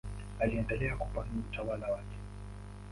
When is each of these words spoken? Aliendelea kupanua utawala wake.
Aliendelea 0.39 0.97
kupanua 0.97 1.43
utawala 1.51 1.87
wake. 1.87 2.15